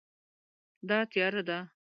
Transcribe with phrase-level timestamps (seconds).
[0.89, 1.57] دا تیاره ده